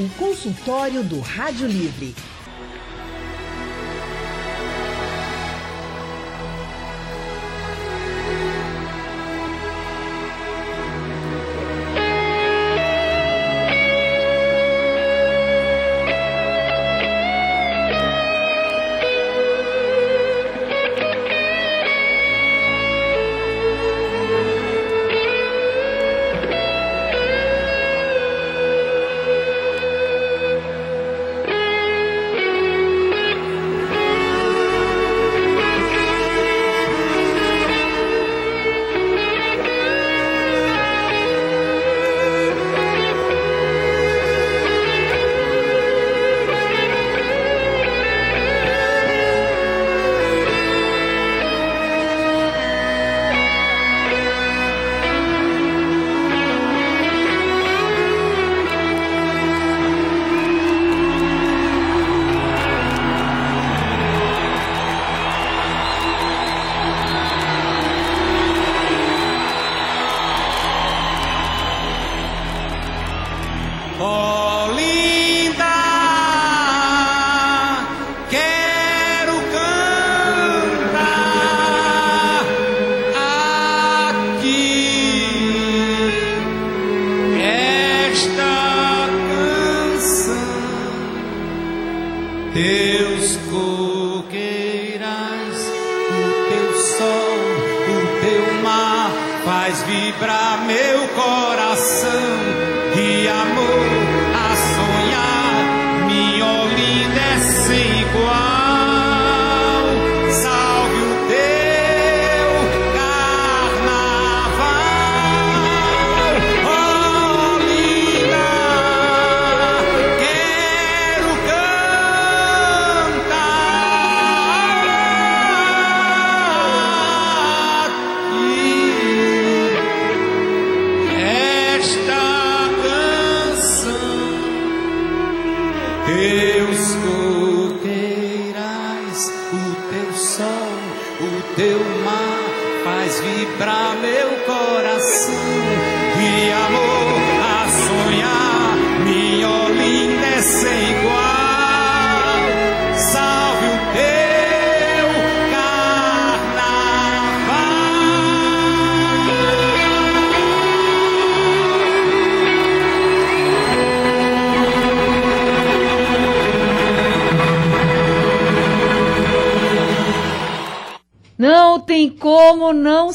[0.00, 2.14] O consultório do Rádio Livre.
[74.00, 74.79] Como não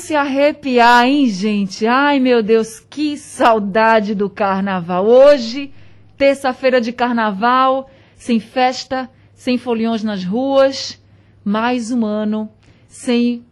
[0.06, 1.88] se arrepiar, hein, gente?
[1.88, 5.04] Ai, meu Deus, que saudade do carnaval.
[5.04, 5.74] Hoje,
[6.16, 11.02] terça-feira de carnaval, sem festa, sem foliões nas ruas,
[11.44, 12.48] mais um ano
[12.88, 13.44] sem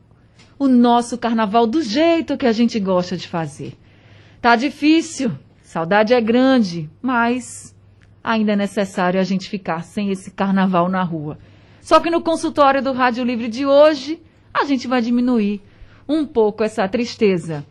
[0.60, 3.74] o nosso carnaval do jeito que a gente gosta de fazer.
[4.40, 5.32] Tá difícil,
[5.64, 7.76] saudade é grande, mas
[8.24, 11.40] ainda é necessário a gente ficar sem esse carnaval na rua.
[11.82, 14.22] Só que no consultório do Rádio Livre de hoje,
[14.54, 15.60] a gente vai diminuir
[16.08, 17.66] um pouco essa tristeza.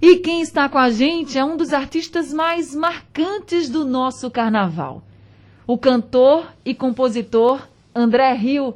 [0.00, 5.02] E quem está com a gente é um dos artistas mais marcantes do nosso carnaval.
[5.66, 8.74] O cantor e compositor André Rio.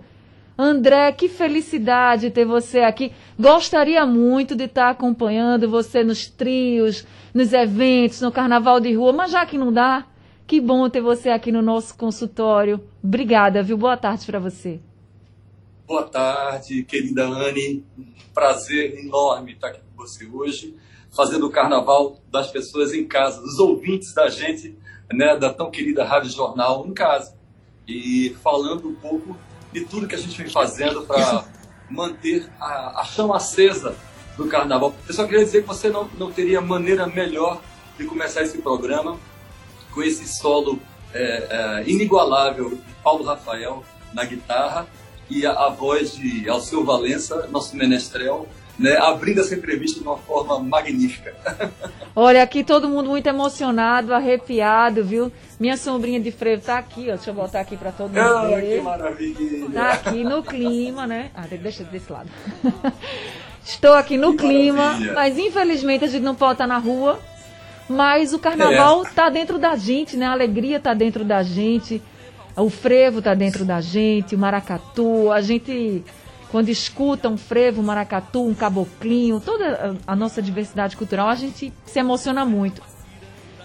[0.59, 3.13] André, que felicidade ter você aqui.
[3.39, 9.33] Gostaria muito de estar acompanhando você nos trios, nos eventos, no carnaval de rua, mas
[9.33, 10.07] já que não dá,
[10.47, 12.81] que bom ter você aqui no nosso consultório.
[13.03, 13.77] Obrigada, viu?
[13.77, 14.81] Boa tarde para você.
[15.87, 17.85] Boa tarde, querida Anne.
[18.35, 20.77] Prazer enorme estar aqui com você hoje,
[21.15, 24.77] fazendo o carnaval das pessoas em casa, dos ouvintes da gente,
[25.13, 27.37] né, da tão querida Rádio Jornal em casa.
[27.87, 29.39] E falando um pouco
[29.73, 31.45] de tudo que a gente vem fazendo para
[31.89, 33.95] manter a, a, chama acesa
[34.37, 34.93] do carnaval.
[35.07, 37.63] Eu só queria dizer que você não, não teria maneira melhor
[37.97, 39.21] de começar esse programa
[39.93, 40.81] com esse solo
[41.15, 44.89] é, é, inigualável de Paulo Rafael na guitarra
[45.29, 48.47] e a, a voz de Alceu Valença, nosso menestrel,
[48.79, 51.35] né, abrindo essa entrevista de uma forma magnífica.
[52.15, 55.33] Olha, aqui todo mundo muito emocionado, arrepiado, viu?
[55.59, 57.15] Minha sombrinha de frevo tá aqui, ó.
[57.15, 58.79] Deixa eu botar aqui para todo mundo ah, ver.
[58.79, 59.71] que maravilha!
[59.73, 61.31] Tá aqui no clima, né?
[61.35, 62.31] Ah, deixa desse lado.
[63.65, 65.13] Estou aqui no que clima, maravilha.
[65.13, 67.19] mas infelizmente a gente não pode estar na rua.
[67.89, 69.11] Mas o carnaval é.
[69.11, 70.27] tá dentro da gente, né?
[70.27, 72.03] A alegria tá dentro da gente.
[72.57, 76.03] O frevo está dentro da gente, o maracatu, a gente
[76.51, 81.73] quando escuta um frevo, um maracatu, um caboclinho, toda a nossa diversidade cultural, a gente
[81.85, 82.81] se emociona muito.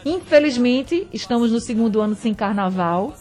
[0.05, 3.13] Infelizmente, estamos no segundo ano sem carnaval,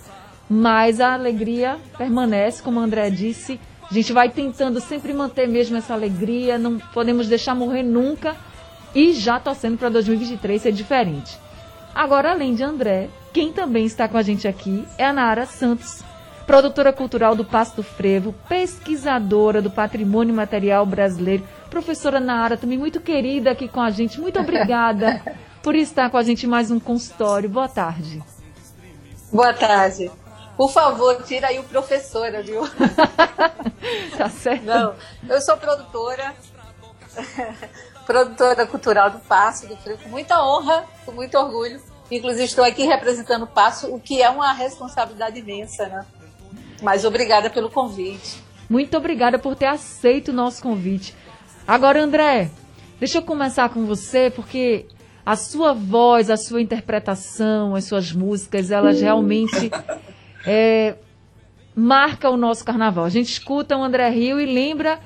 [0.49, 3.61] mas a alegria permanece, como o André disse.
[3.89, 8.37] A gente vai tentando sempre manter mesmo essa alegria, não podemos deixar morrer nunca
[8.95, 11.39] e já torcendo para 2023 ser diferente.
[11.95, 16.03] Agora, além de André, quem também está com a gente aqui é a Nara Santos,
[16.47, 23.01] produtora cultural do Passo do Frevo, pesquisadora do patrimônio material brasileiro, professora Nara, também muito
[23.01, 24.21] querida aqui com a gente.
[24.21, 25.23] Muito obrigada
[25.63, 27.49] por estar com a gente em mais um consultório.
[27.49, 28.23] Boa tarde.
[29.33, 30.11] Boa tarde.
[30.57, 32.63] Por favor, tira aí o professora, viu?
[34.19, 34.65] tá certo.
[34.65, 34.95] Não,
[35.29, 36.35] eu sou produtora,
[38.07, 41.81] produtora cultural do Passo do Frevo, com muita honra, com muito orgulho.
[42.11, 46.05] Inclusive, estou aqui representando o Passo, o que é uma responsabilidade imensa, né?
[46.83, 48.43] Mas obrigada pelo convite.
[48.69, 51.15] Muito obrigada por ter aceito o nosso convite.
[51.67, 52.51] Agora, André,
[52.99, 54.87] deixa eu começar com você, porque
[55.25, 59.71] a sua voz, a sua interpretação, as suas músicas, elas realmente
[60.47, 60.97] é,
[61.75, 63.05] marcam o nosso carnaval.
[63.05, 64.99] A gente escuta o André Rio e lembra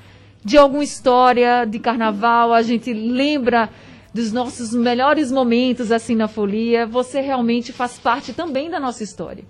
[0.45, 3.67] de alguma história de carnaval, a gente lembra
[4.13, 6.85] dos nossos melhores momentos assim na folia.
[6.85, 9.43] Você realmente faz parte também da nossa história.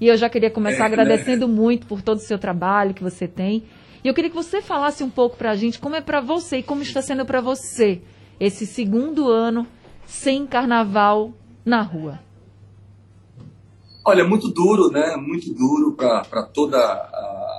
[0.00, 0.94] E eu já queria começar é, né?
[0.94, 1.52] agradecendo né?
[1.52, 3.64] muito por todo o seu trabalho que você tem.
[4.04, 6.58] E eu queria que você falasse um pouco para a gente como é para você
[6.58, 8.00] e como está sendo para você
[8.38, 9.66] esse segundo ano
[10.06, 11.32] sem carnaval
[11.64, 12.20] na rua.
[14.04, 15.16] Olha, muito duro, né?
[15.16, 17.57] Muito duro para toda a, a,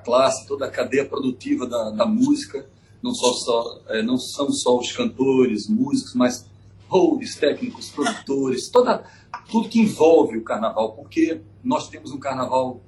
[0.00, 2.68] classe, toda a cadeia produtiva da, da música.
[3.02, 6.46] Não, só, só é, não são só os cantores, músicos, mas
[6.90, 9.04] holds, técnicos, produtores, toda,
[9.50, 12.82] tudo que envolve o carnaval, porque nós temos um carnaval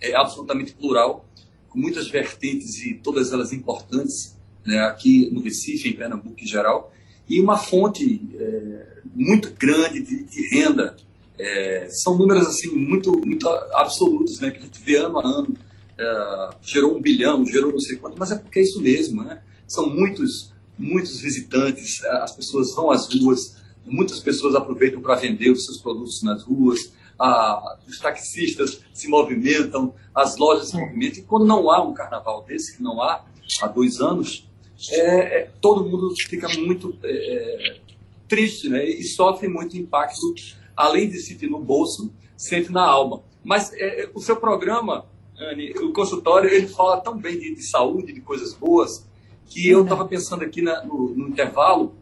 [0.00, 1.24] é, absolutamente plural,
[1.68, 6.92] com muitas vertentes e todas elas importantes, né, aqui no Recife, em Pernambuco em geral,
[7.28, 10.96] e uma fonte é, muito grande de, de renda.
[11.38, 15.56] É, são números assim muito, muito absolutos, né, que a gente vê ano a ano.
[15.98, 19.42] É, gerou um bilhão, gerou não sei quanto, mas é porque é isso mesmo, né?
[19.66, 25.64] São muitos, muitos visitantes, as pessoas vão às ruas, muitas pessoas aproveitam para vender os
[25.64, 31.20] seus produtos nas ruas, a, os taxistas se movimentam, as lojas se movimentam.
[31.20, 33.24] E quando não há um carnaval desse, que não há
[33.60, 34.48] há dois anos,
[34.90, 37.80] é, é, todo mundo fica muito é, é,
[38.28, 38.84] triste né?
[38.84, 40.34] e sofre muito impacto,
[40.76, 43.22] além de sentir no bolso, sente na alma.
[43.44, 45.06] Mas é, é, o seu programa,
[45.50, 49.06] Anne, o consultório, ele fala tão bem de, de saúde, de coisas boas,
[49.46, 51.94] que eu estava pensando aqui na, no, no intervalo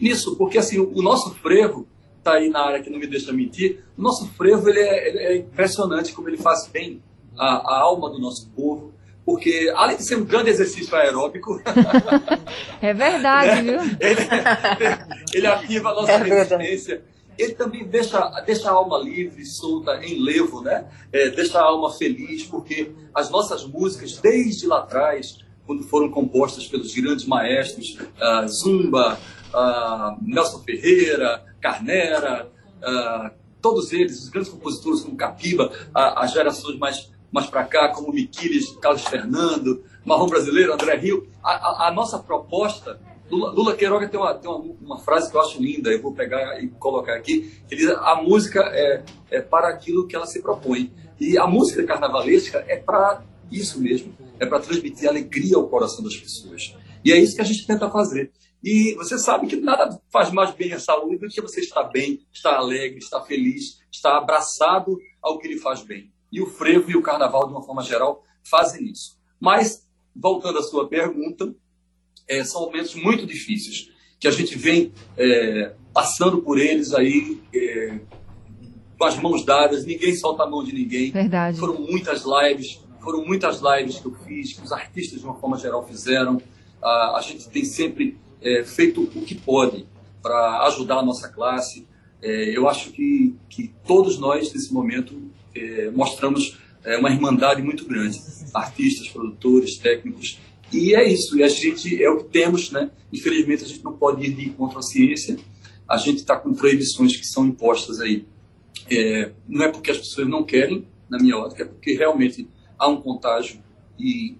[0.00, 1.86] nisso, porque assim, o, o nosso frevo
[2.18, 5.18] está aí na área que não me deixa mentir, o nosso frevo ele é, ele
[5.18, 7.02] é impressionante como ele faz bem
[7.38, 8.92] a, a, alma do nosso povo,
[9.24, 11.60] porque além de ser um grande exercício aeróbico,
[12.82, 13.78] é verdade, né?
[13.78, 13.96] viu?
[14.00, 14.20] Ele,
[15.34, 17.04] ele, ativa a nossa é resistência.
[17.38, 20.88] Ele também deixa, deixa a alma livre, solta, em levo, né?
[21.12, 26.66] É, deixa a alma feliz, porque as nossas músicas, desde lá atrás, quando foram compostas
[26.66, 29.18] pelos grandes maestros, uh, Zumba,
[29.52, 33.30] uh, Nelson Ferreira, Carnera, uh,
[33.60, 38.76] todos eles, os grandes compositores como Capiba, as gerações mais, mais para cá, como Miquiles,
[38.80, 41.28] Carlos Fernando, Marrom Brasileiro, André Rio.
[41.42, 43.00] A, a, a nossa proposta,
[43.30, 46.14] Lula, Lula Queiroga tem, uma, tem uma, uma, frase que eu acho linda, eu vou
[46.14, 50.40] pegar e colocar aqui, que diz, a música é, é para aquilo que ela se
[50.40, 50.92] propõe.
[51.18, 56.16] E a música carnavalesca é para isso mesmo, é para transmitir alegria ao coração das
[56.16, 56.76] pessoas.
[57.04, 58.32] E é isso que a gente tenta fazer.
[58.62, 62.26] E você sabe que nada faz mais bem à saúde do que você estar bem,
[62.32, 66.12] estar alegre, estar feliz, estar abraçado ao que lhe faz bem.
[66.32, 69.16] E o frevo e o carnaval, de uma forma geral, fazem isso.
[69.40, 71.54] Mas, voltando à sua pergunta,
[72.28, 77.98] é, são momentos muito difíceis que a gente vem é, passando por eles aí é,
[78.98, 81.10] com as mãos dadas, ninguém solta a mão de ninguém.
[81.10, 81.58] Verdade.
[81.58, 85.58] Foram muitas lives, foram muitas lives que eu fiz, que os artistas, de uma forma
[85.58, 86.40] geral, fizeram.
[86.82, 89.86] a gente tem sempre é, feito o que pode
[90.22, 91.86] para ajudar a nossa classe.
[92.22, 96.58] É, eu acho que, que todos nós, nesse momento, é, mostramos
[97.00, 98.16] uma irmandade muito grande.
[98.54, 100.38] Artistas, produtores, técnicos.
[100.76, 102.90] E é isso, e a gente é o que temos, né?
[103.12, 105.38] Infelizmente, a gente não pode ir contra a ciência.
[105.88, 108.26] A gente está com proibições que são impostas aí.
[108.90, 112.88] É, não é porque as pessoas não querem, na minha ótica, é porque realmente há
[112.88, 113.60] um contágio
[113.98, 114.36] e,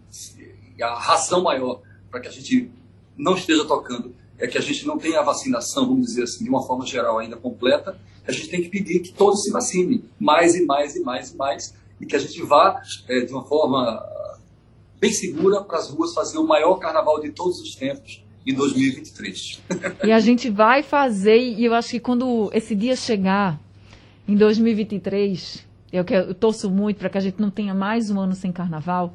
[0.76, 2.70] e a razão maior para que a gente
[3.16, 6.50] não esteja tocando é que a gente não tem a vacinação, vamos dizer assim, de
[6.50, 10.54] uma forma geral ainda completa, a gente tem que pedir que todos se vacinem, mais
[10.54, 14.04] e mais e mais e mais, e que a gente vá é, de uma forma
[15.06, 19.62] bem segura para as ruas fazer o maior carnaval de todos os tempos, em 2023.
[20.04, 23.60] E a gente vai fazer, e eu acho que quando esse dia chegar,
[24.26, 28.34] em 2023, eu, eu torço muito para que a gente não tenha mais um ano
[28.34, 29.14] sem carnaval,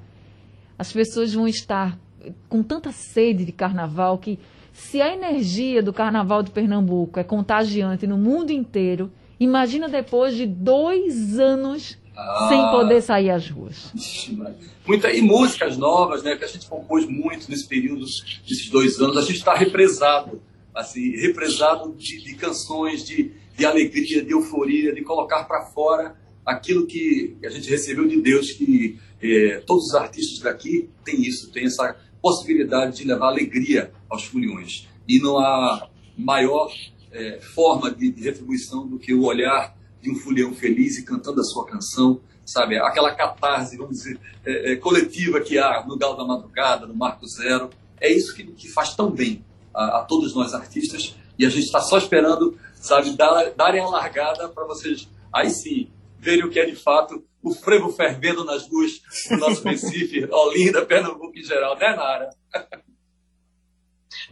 [0.79, 1.99] as pessoas vão estar
[2.47, 4.39] com tanta sede de carnaval que
[4.71, 10.45] se a energia do carnaval de Pernambuco é contagiante no mundo inteiro, imagina depois de
[10.45, 13.91] dois anos ah, sem poder sair às ruas.
[14.87, 19.17] Muita, e músicas novas, né, que a gente compôs muito nesse período, desses dois anos.
[19.17, 20.41] A gente está represado,
[20.73, 26.87] assim, represado de, de canções, de, de alegria, de euforia, de colocar para fora aquilo
[26.87, 31.65] que a gente recebeu de Deus, que é, todos os artistas daqui têm isso, têm
[31.65, 34.87] essa possibilidade de levar alegria aos foliões.
[35.07, 36.71] E não há maior
[37.11, 41.41] é, forma de, de, retribuição do que o olhar de um folião feliz e cantando
[41.41, 42.77] a sua canção, sabe?
[42.77, 47.27] Aquela catarse, vamos dizer, é, é, coletiva que há no Galo da Madrugada, no Marco
[47.27, 47.69] Zero.
[47.99, 51.65] É isso que, que faz tão bem a, a, todos nós artistas e a gente
[51.65, 55.89] está só esperando, sabe, dar, darem a largada para vocês, aí sim,
[56.19, 60.85] verem o que é de fato o frevo fervendo nas ruas do nosso Recife, Olinda,
[60.85, 62.29] Pernambuco em geral, né, Nara?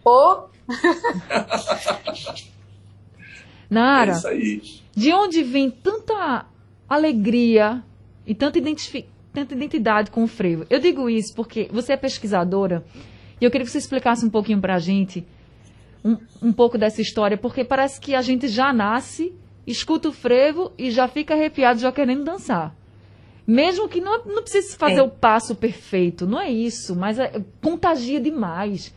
[0.05, 0.49] Ô!
[3.69, 4.78] Nara, é isso aí.
[4.95, 6.45] De onde vem tanta
[6.87, 7.83] alegria
[8.25, 8.59] e tanta,
[9.33, 10.65] tanta identidade com o frevo?
[10.69, 12.83] Eu digo isso porque você é pesquisadora
[13.39, 15.25] e eu queria que você explicasse um pouquinho para a gente
[16.03, 19.33] um, um pouco dessa história, porque parece que a gente já nasce,
[19.65, 22.75] escuta o frevo e já fica arrepiado, já querendo dançar.
[23.45, 25.01] Mesmo que não, não precise fazer é.
[25.01, 28.93] o passo perfeito, não é isso, mas é, contagia demais.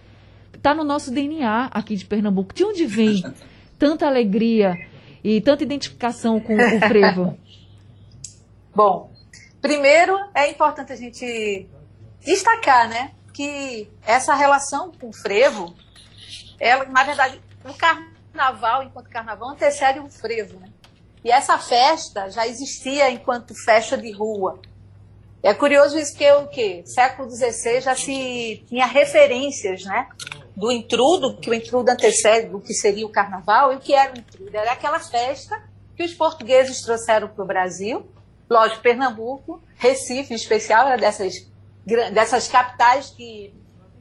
[0.52, 2.54] Está no nosso DNA aqui de Pernambuco.
[2.54, 3.22] De onde vem
[3.78, 4.76] tanta alegria
[5.22, 7.38] e tanta identificação com o frevo?
[8.74, 9.12] Bom,
[9.60, 11.68] primeiro é importante a gente
[12.20, 15.74] destacar, né, que essa relação com o frevo,
[16.58, 20.68] ela, na verdade, o carnaval, enquanto carnaval, antecede o frevo, né?
[21.24, 24.60] E essa festa já existia enquanto festa de rua.
[25.42, 30.08] É curioso isso que o que século XVI já se tinha referências, né,
[30.56, 34.12] do intrudo, que o intrudo antecede do que seria o carnaval e o que era
[34.12, 34.54] o intrudo.
[34.54, 35.62] Era aquela festa
[35.96, 38.06] que os portugueses trouxeram para o Brasil,
[38.48, 41.46] lógico, Pernambuco, Recife em especial, era dessas,
[42.12, 43.54] dessas capitais que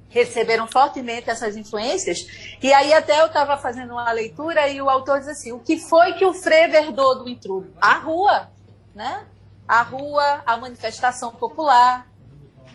[0.10, 2.20] receberam fortemente essas influências.
[2.62, 5.78] E aí até eu estava fazendo uma leitura e o autor diz assim, o que
[5.78, 7.74] foi que o Frevo herdou do intrudo?
[7.80, 8.50] A rua,
[8.94, 9.26] né?
[9.66, 12.06] A rua, a manifestação popular.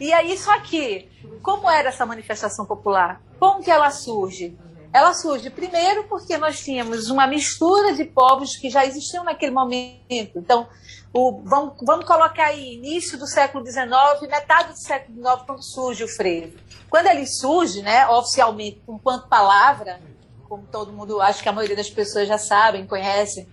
[0.00, 1.08] E aí, só que,
[1.42, 3.20] como era essa manifestação popular?
[3.38, 4.56] Como que ela surge?
[4.92, 10.38] Ela surge primeiro porque nós tínhamos uma mistura de povos que já existiam naquele momento.
[10.38, 10.66] Então,
[11.12, 13.86] o, vamos, vamos colocar aí início do século XIX,
[14.22, 16.58] metade do século XIX, quando surge o frevo.
[16.88, 20.00] Quando ele surge, né, oficialmente, enquanto palavra,
[20.48, 23.46] como todo mundo, acho que a maioria das pessoas já sabem, conhecem,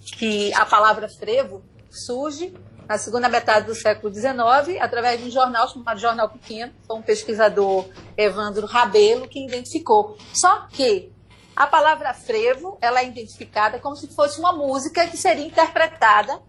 [0.00, 2.52] que a palavra frevo surge
[2.88, 7.02] na segunda metade do século XIX, através de um jornal chamado Jornal Pequeno, foi um
[7.02, 7.86] pesquisador,
[8.16, 10.16] Evandro Rabelo, que identificou.
[10.34, 11.12] Só que
[11.56, 16.40] a palavra frevo, ela é identificada como se fosse uma música que seria interpretada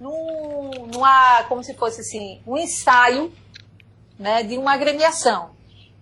[0.00, 3.32] num, numa, como se fosse assim, um ensaio
[4.18, 5.54] né, de uma agremiação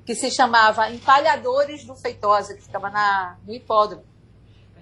[0.04, 4.04] que se chamava Empalhadores do Feitosa, que ficava na, no hipódromo.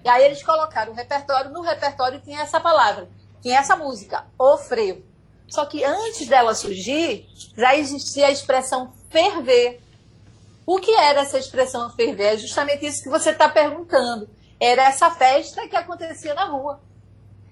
[0.03, 3.07] E aí eles colocaram o repertório, no repertório tinha essa palavra,
[3.41, 5.03] tinha essa música, o frevo.
[5.47, 9.81] Só que antes dela surgir, já existia a expressão ferver.
[10.65, 12.35] O que era essa expressão ferver?
[12.35, 14.29] É justamente isso que você está perguntando.
[14.59, 16.79] Era essa festa que acontecia na rua.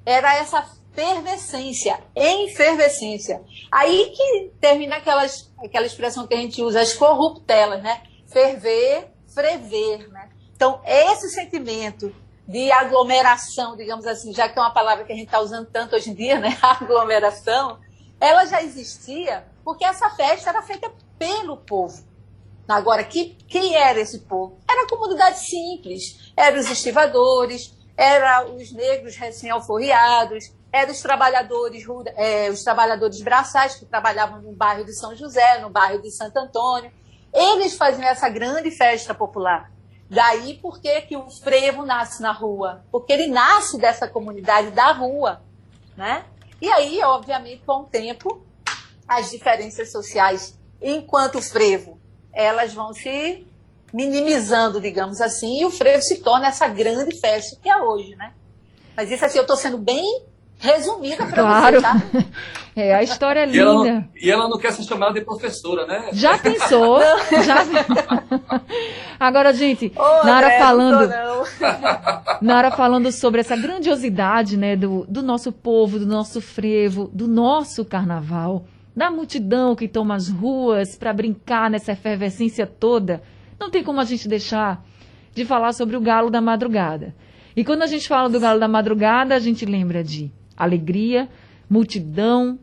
[0.06, 3.42] Era essa fervescência, efervescência.
[3.72, 8.02] Aí que termina aquelas, aquela expressão que a gente usa, as corruptelas, né?
[8.28, 10.30] Ferver, frever, né?
[10.56, 12.14] Então, esse sentimento
[12.50, 15.96] de aglomeração, digamos assim, já que é uma palavra que a gente está usando tanto
[15.96, 16.58] hoje em dia, né?
[16.64, 17.80] Aglomeração,
[18.20, 22.04] ela já existia porque essa festa era feita pelo povo.
[22.68, 24.58] Agora, que, quem era esse povo?
[24.68, 31.84] Era a comunidade simples, eram os estivadores, eram os negros recém-alforriados, eram os trabalhadores,
[32.16, 36.38] é, os trabalhadores braçais que trabalhavam no bairro de São José, no bairro de Santo
[36.38, 36.92] Antônio.
[37.32, 39.72] Eles faziam essa grande festa popular.
[40.10, 42.84] Daí por que, que o frevo nasce na rua?
[42.92, 45.42] Porque ele nasce dessa comunidade da rua,
[45.96, 46.26] né?
[46.60, 48.44] E aí, obviamente, com o tempo,
[49.08, 52.00] as diferenças sociais, enquanto frevo,
[52.34, 53.48] elas vão se
[53.94, 58.34] minimizando, digamos assim, e o frevo se torna essa grande festa que é hoje, né?
[58.96, 60.26] Mas isso assim, eu estou sendo bem
[60.60, 61.76] resumida para claro.
[61.78, 62.02] você, tá?
[62.76, 63.58] É, a história é linda.
[63.58, 66.12] E ela, não, e ela não quer ser chamada de professora, né?
[66.14, 67.00] Já pensou?
[67.44, 67.66] Já...
[69.20, 72.38] Agora, gente, Ô, Nara André, falando, não tô, não.
[72.42, 77.84] Nara falando sobre essa grandiosidade, né, do, do nosso povo, do nosso frevo, do nosso
[77.84, 78.64] carnaval,
[78.96, 83.22] da multidão que toma as ruas para brincar nessa efervescência toda.
[83.60, 84.86] Não tem como a gente deixar
[85.34, 87.14] de falar sobre o galo da madrugada.
[87.58, 91.30] E quando a gente fala do galo da madrugada, a gente lembra de alegria,
[91.70, 92.60] multidão,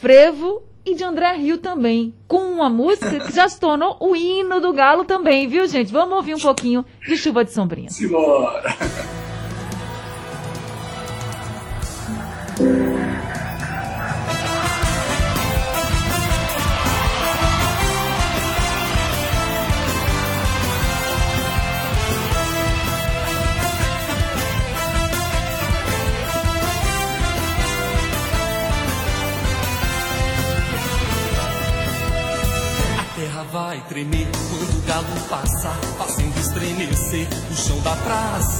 [0.00, 4.60] frevo e de André Rio também, com uma música que já se tornou o hino
[4.60, 5.90] do galo também, viu, gente?
[5.90, 7.88] Vamos ouvir um pouquinho de Chuva de Sombrinha.
[7.88, 9.23] Simbora!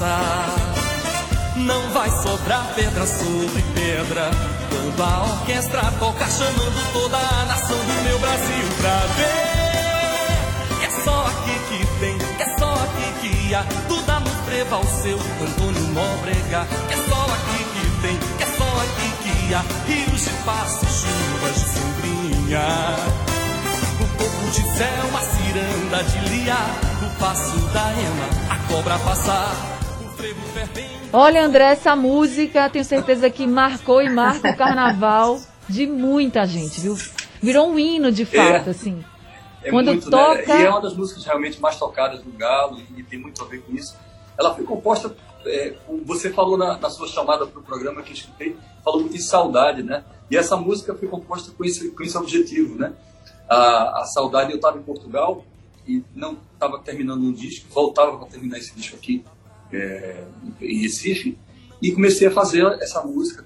[0.05, 0.75] Praça.
[1.57, 4.31] Não vai sobrar pedra sobre pedra
[4.69, 9.55] quando a orquestra tocar, chamando toda a nação do meu Brasil pra ver.
[10.85, 14.85] É só aqui que tem, é só aqui que há, tudo a nos preva ao
[14.85, 16.67] seu Antônio Nóbrega.
[16.89, 21.55] Que é só aqui que tem, é só aqui que há, rios de passo, chuvas
[21.55, 22.67] de sombrinha.
[24.01, 26.59] O corpo de céu, uma ciranda de lia,
[27.01, 29.74] o passo da ema, a cobra passar.
[31.12, 36.80] Olha, André, essa música, tenho certeza que marcou e marca o carnaval de muita gente,
[36.80, 36.97] viu?
[37.40, 38.71] Virou um hino de fato, É.
[38.71, 39.04] assim.
[39.62, 40.62] É Quando muito, toca- Né?
[40.62, 43.62] E é uma das músicas realmente mais tocadas do Galo e, tem muito a ver
[43.62, 43.97] com isso.
[44.38, 45.14] Ela foi composta,
[45.47, 49.14] é, você falou na, na sua chamada para o programa que eu escutei, falou muito
[49.14, 50.04] de saudade, né?
[50.30, 52.92] E essa música foi composta com esse, com esse objetivo, né?
[53.49, 55.44] A, a saudade, eu estava em Portugal
[55.87, 59.25] e não estava terminando um disco, voltava para terminar esse disco aqui
[59.75, 60.25] é,
[60.61, 61.38] em Recife
[61.83, 63.45] e comecei a fazer essa música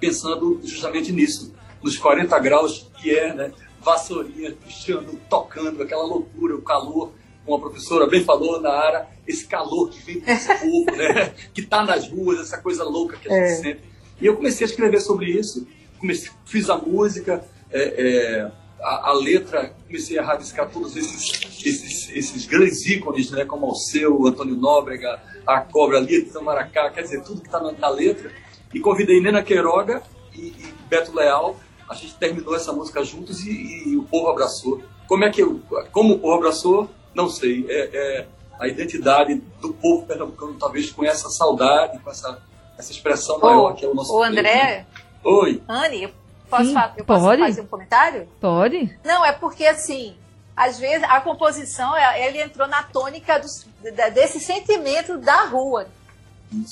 [0.00, 3.52] pensando justamente nisso, nos 40 graus que é, né?
[3.80, 7.12] Vassourinha, puxando, tocando, aquela loucura, o calor,
[7.44, 11.34] como a professora bem falou, Nara, esse calor que vem desse povo, né?
[11.52, 13.56] Que tá nas ruas, essa coisa louca que a gente É.
[13.56, 13.80] sente.
[14.20, 15.66] E eu comecei a escrever sobre isso,
[15.98, 18.52] comecei, fiz a música, é, é,
[18.84, 23.44] a, a letra, comecei a rabiscar todos esses, esses, esses grandes ícones, né?
[23.44, 27.72] Como Alceu, Antônio Nóbrega, a Cobra, Lia de Tamaracá, quer dizer, tudo que está na,
[27.72, 28.30] na letra.
[28.72, 30.02] E convidei Nena Queiroga
[30.34, 31.56] e, e Beto Leal.
[31.88, 34.82] A gente terminou essa música juntos e, e o povo abraçou.
[35.06, 36.90] Como é que eu, como o povo abraçou?
[37.14, 37.64] Não sei.
[37.68, 38.26] É, é
[38.58, 42.40] a identidade do povo pernambucano, talvez com essa saudade, com essa,
[42.78, 44.86] essa expressão maior que é o nosso frevo, André, né?
[45.24, 45.62] Oi.
[45.68, 46.12] Anne,
[46.48, 47.42] posso, Sim, fa- eu posso pode.
[47.42, 48.28] fazer um comentário?
[48.40, 48.98] Pode?
[49.04, 50.16] Não, é porque assim,
[50.56, 53.66] às vezes a composição, é- ele entrou na tônica dos-
[54.12, 55.86] desse sentimento da rua.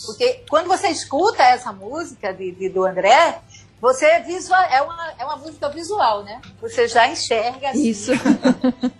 [0.06, 3.40] Porque quando você escuta essa música de, de- do André,
[3.80, 6.40] você visual, é, uma, é uma música visual, né?
[6.60, 8.12] Você já enxerga assim, Isso.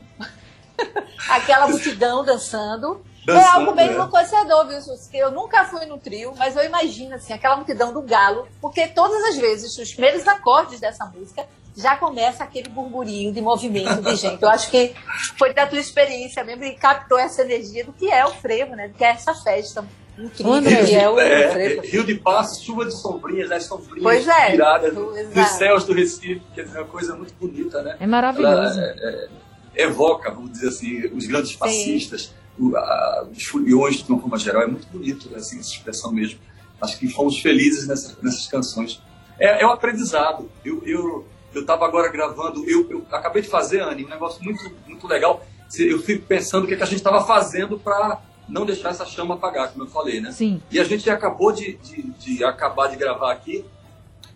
[1.29, 3.05] aquela multidão dançando.
[3.29, 3.93] É algo bem é.
[3.93, 4.81] enlouquecedor, viu?
[4.83, 5.17] Sussi?
[5.17, 9.23] Eu nunca fui no trio, mas eu imagino assim, aquela multidão do galo, porque todas
[9.25, 11.45] as vezes, os primeiros acordes dessa música,
[11.77, 14.43] já começa aquele burburinho de movimento de gente.
[14.43, 14.95] Eu acho que
[15.39, 18.89] foi da tua experiência mesmo e captou essa energia do que é o frevo, né?
[18.89, 19.83] Do que é essa festa
[20.19, 21.81] incrível André, que é o É, frevo.
[21.83, 25.55] Rio de Passos, chuva de sombrinhas, as sombrinhas Pois é, viradas do- dos exato.
[25.57, 27.97] céus do Recife, quer dizer, é uma coisa muito bonita, né?
[27.99, 28.79] É maravilhoso.
[28.79, 29.29] Ela, é,
[29.77, 32.42] é, evoca, vamos dizer assim, os grandes fascistas, o-
[32.77, 36.39] a- os foliões de uma forma geral, é muito bonito assim, essa expressão mesmo.
[36.81, 39.01] Acho que fomos felizes nessa- nessas canções.
[39.39, 40.51] É, é um aprendizado.
[40.65, 44.71] Eu eu eu estava agora gravando, eu, eu acabei de fazer, Anne, um negócio muito
[44.87, 45.45] muito legal.
[45.79, 49.05] Eu fico pensando o que, é que a gente estava fazendo para não deixar essa
[49.07, 50.33] chama apagar, como eu falei, né?
[50.33, 50.61] Sim.
[50.71, 53.65] E a gente acabou de, de, de acabar de gravar aqui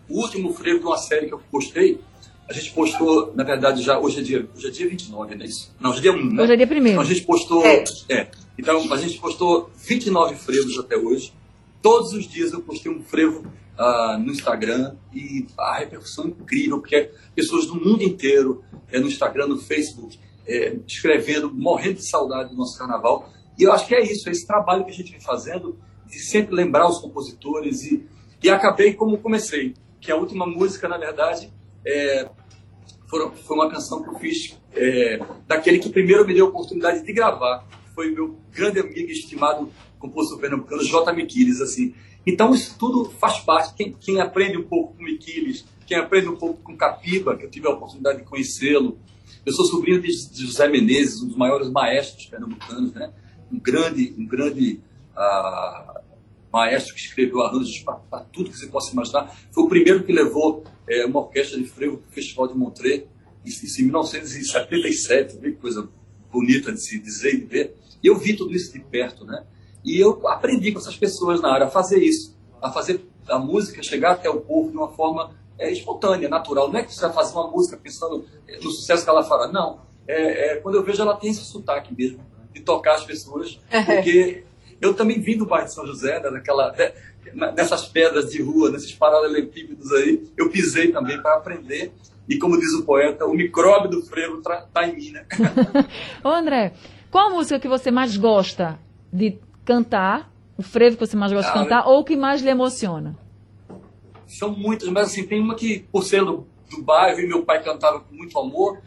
[0.09, 1.99] o último frevo de uma série que eu postei.
[2.49, 5.45] A gente postou, na verdade, já hoje é dia, hoje é dia 29, não é
[5.45, 5.75] isso?
[5.79, 6.43] Não, hoje é dia 1, né?
[6.43, 7.01] Hoje é dia Então primeiro.
[7.01, 7.65] a gente postou.
[7.65, 7.83] É.
[8.09, 8.31] É.
[8.57, 11.33] Então a gente postou 29 frevos até hoje.
[11.81, 13.45] Todos os dias eu postei um frevo
[13.77, 19.07] ah, no Instagram e a repercussão é incrível, porque pessoas do mundo inteiro, é, no
[19.07, 23.29] Instagram, no Facebook, é, escrevendo, morrendo de saudade do nosso carnaval.
[23.59, 26.19] E eu acho que é isso, é esse trabalho que a gente vem fazendo, de
[26.19, 27.83] sempre lembrar os compositores.
[27.83, 28.07] E,
[28.41, 31.51] e acabei como comecei, que a última música, na verdade,
[31.85, 32.29] é,
[33.09, 37.03] foram- foi uma canção que eu fiz é, daquele que primeiro me deu a oportunidade
[37.03, 37.65] de gravar.
[37.95, 41.11] Foi meu grande amigo estimado compositor pernambucano, J.
[41.13, 41.95] Miquiles, assim.
[42.25, 43.73] Então, isso tudo faz parte.
[43.73, 47.49] Quem, quem aprende um pouco com Miquiles, quem aprende um pouco com Capiba, que eu
[47.49, 48.99] tive a oportunidade de conhecê-lo.
[49.45, 53.11] Eu sou sobrinho de José Menezes, um dos maiores maestros pernambucanos, né?
[53.51, 54.81] um grande, um grande
[55.15, 55.99] uh,
[56.57, 59.31] maestro que escreveu arranjos para tudo que você possa imaginar.
[59.51, 63.05] Foi o primeiro que levou é, uma orquestra de frevo para o Festival de Montreux,
[63.45, 65.87] isso em 1977, que coisa
[66.31, 67.75] bonita de se dizer e de ver.
[68.03, 69.45] E eu vi tudo isso de perto, né?
[69.85, 73.81] E eu aprendi com essas pessoas na área a fazer isso, a fazer a música
[73.83, 76.69] chegar até o povo de uma forma é, espontânea, natural.
[76.69, 79.47] Não é que você vai fazer uma música pensando é, no sucesso que ela fará.
[79.47, 79.79] Não.
[80.07, 82.19] É, é, quando eu vejo ela tem esse sotaque mesmo,
[82.53, 84.43] de tocar as pessoas, porque
[84.81, 86.93] eu também vim do bairro de São José, né, naquela, né,
[87.55, 91.91] nessas pedras de rua, nesses paralelepípedos aí, eu pisei também para aprender.
[92.29, 95.25] E como diz o poeta, o micróbio do frevo está em mim, né?
[96.23, 96.73] Ô André,
[97.09, 98.77] qual a música que você mais gosta
[99.11, 100.29] de cantar?
[100.57, 103.15] O frevo que você mais gosta ah, de cantar ou que mais lhe emociona?
[104.25, 107.63] São muitas, mas assim, tem uma que, por ser do, do bairro e meu pai
[107.63, 108.81] cantava com muito amor,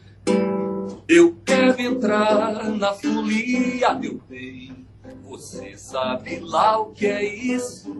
[1.09, 4.79] eu quero entrar na folia, meu bem.
[5.30, 7.96] Você sabe lá o que é isso?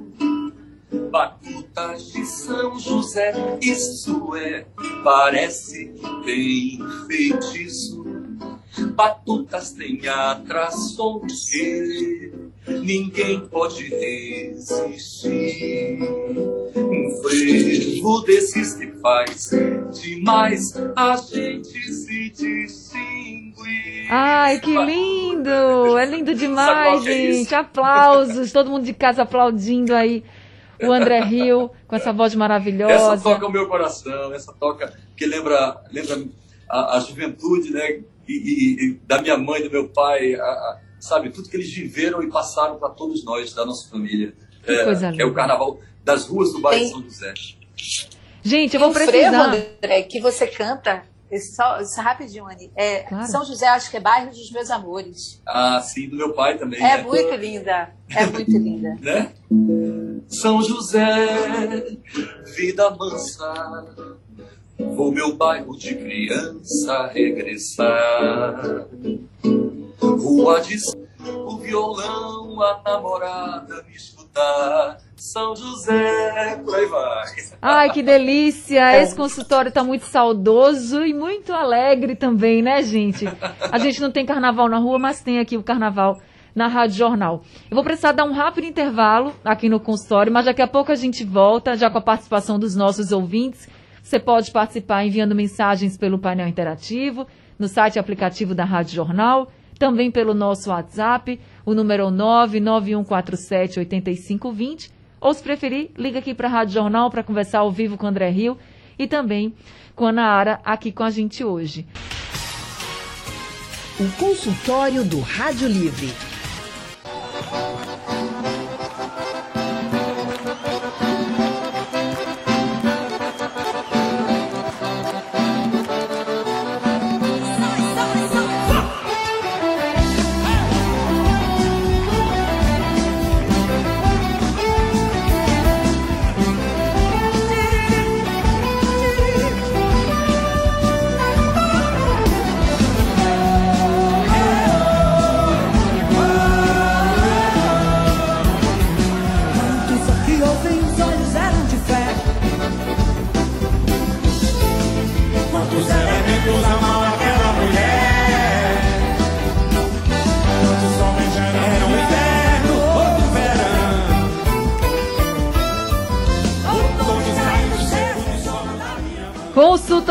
[1.13, 4.67] Batutas de São José, isso é,
[5.05, 8.05] parece que tem feitiço.
[8.97, 12.33] Batutas têm atrações que
[12.67, 15.31] ninguém pode resistir.
[16.75, 19.51] Um frevo desses que faz
[19.93, 23.40] demais a gente se distingue.
[24.09, 25.99] Ai, que lindo!
[25.99, 27.55] É lindo demais, gente.
[27.55, 30.25] Aplausos, todo mundo de casa aplaudindo aí
[30.83, 33.15] o André Rio, com essa voz maravilhosa.
[33.15, 36.25] Essa toca o meu coração, essa toca que lembra, lembra
[36.69, 38.01] a, a juventude, né?
[38.27, 41.31] E, e, e, da minha mãe, do meu pai, a, a, sabe?
[41.31, 44.33] Tudo que eles viveram e passaram para todos nós, da nossa família.
[44.65, 45.23] Que é, coisa linda.
[45.23, 47.35] é o carnaval das ruas do bairro de São José.
[48.43, 49.51] Gente, eu vou precisar.
[49.51, 51.03] Frevo, André, que você canta,
[51.39, 52.73] só, só rapidinho, Anny.
[52.75, 53.27] É, claro.
[53.29, 55.41] São José, acho que é bairro dos meus amores.
[55.47, 56.81] Ah, sim, do meu pai também.
[56.81, 57.03] É né?
[57.03, 57.93] muito linda.
[58.09, 58.97] É muito linda.
[59.01, 59.33] né?
[60.29, 61.97] São José,
[62.57, 63.87] vida mansa,
[64.79, 68.89] vou meu bairro de criança regressar.
[70.01, 70.77] Rua de
[71.29, 73.95] o violão, a namorada me
[74.31, 74.99] escutar.
[75.17, 77.25] São José, aí vai.
[77.61, 79.03] Ai, que delícia!
[79.03, 83.27] Esse consultório está muito saudoso e muito alegre também, né, gente?
[83.71, 86.19] A gente não tem carnaval na rua, mas tem aqui o carnaval
[86.55, 87.43] na Rádio Jornal.
[87.71, 90.97] Eu vou precisar dar um rápido intervalo aqui no consultório, mas daqui a pouco a
[90.97, 93.69] gente volta, já com a participação dos nossos ouvintes.
[94.03, 97.27] Você pode participar enviando mensagens pelo painel interativo,
[97.59, 105.33] no site e aplicativo da Rádio Jornal, também pelo nosso WhatsApp, o número 991478520 ou
[105.33, 108.29] se preferir, liga aqui para a Rádio Jornal para conversar ao vivo com o André
[108.29, 108.59] Rio
[108.99, 109.55] e também
[109.97, 111.87] com a Naara aqui com a gente hoje.
[113.99, 116.30] O consultório do Rádio Livre.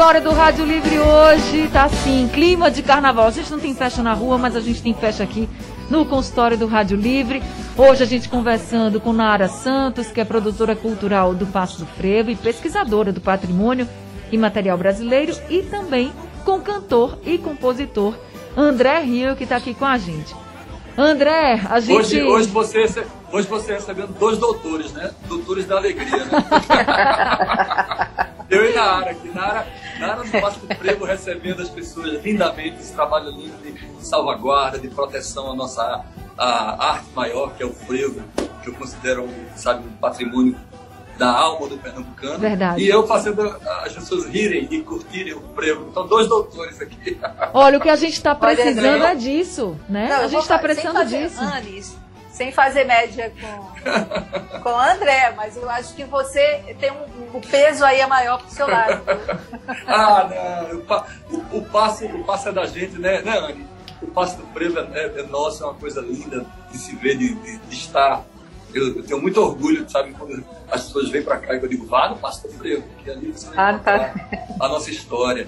[0.10, 3.28] Consultório do Rádio Livre hoje tá assim, clima de carnaval.
[3.28, 5.48] A gente não tem festa na rua, mas a gente tem festa aqui
[5.88, 7.44] no consultório do Rádio Livre.
[7.78, 12.32] Hoje a gente conversando com Nara Santos, que é produtora cultural do Passo do Frevo
[12.32, 13.88] e pesquisadora do patrimônio
[14.32, 16.12] e material brasileiro, e também
[16.44, 18.16] com cantor e compositor
[18.58, 20.36] André Rio, que está aqui com a gente.
[20.98, 21.94] André, a gente.
[21.94, 25.12] Hoje, hoje, você, hoje você recebendo dois doutores, né?
[25.28, 26.46] Doutores da alegria, né?
[28.50, 29.30] Eu e Nara aqui.
[29.30, 29.68] Nara,
[30.42, 35.56] Passo do Frevo recebendo as pessoas lindamente, esse trabalho lindo de salvaguarda, de proteção à
[35.56, 36.06] nossa
[36.38, 38.22] a arte maior, que é o frevo,
[38.64, 40.56] que eu considero, sabe, um patrimônio
[41.18, 42.40] da alma do pernambucano.
[42.40, 42.82] Verdade.
[42.82, 43.42] E eu fazendo
[43.84, 45.88] as pessoas rirem e curtirem o frevo.
[45.92, 47.20] Então, dois doutores aqui.
[47.54, 50.08] Olha, o que a gente está precisando é disso, né?
[50.08, 51.42] Não, a gente está precisando disso.
[51.42, 51.98] Anis,
[52.40, 57.42] sem fazer média com, com o André, mas eu acho que você tem um, o
[57.42, 59.04] peso aí é maior pro seu lado.
[59.86, 60.30] ah,
[60.72, 63.68] não, o, o, passo, o passo é da gente, né, né Anne?
[64.02, 67.18] O passo do Frevo é, é, é nosso, é uma coisa linda de se ver,
[67.18, 68.24] de, de, de estar
[68.74, 71.86] eu, eu, tenho muito orgulho, sabe, quando as pessoas vêm para cá e eu digo,
[71.86, 74.30] vá no Pastor Frevo, que ali você vai ah, tá.
[74.60, 75.48] a nossa história.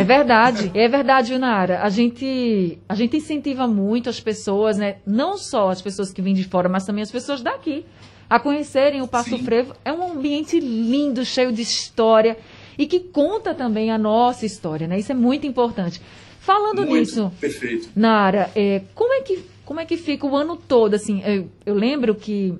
[0.00, 1.82] É verdade, é verdade, Nara.
[1.82, 4.96] A gente, a gente incentiva muito as pessoas, né?
[5.06, 7.84] Não só as pessoas que vêm de fora, mas também as pessoas daqui
[8.28, 9.74] a conhecerem o Passo Frevo.
[9.84, 12.38] É um ambiente lindo, cheio de história
[12.78, 14.98] e que conta também a nossa história, né?
[14.98, 16.00] Isso é muito importante.
[16.40, 17.90] Falando muito nisso, perfeito.
[17.94, 20.92] Nara, é, como é que como é que fica o ano todo?
[20.92, 22.52] Assim, eu, eu lembro que